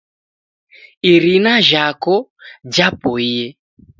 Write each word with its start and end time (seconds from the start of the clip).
Irina 1.11 1.53
jhako 1.69 2.15
japoie. 2.75 3.45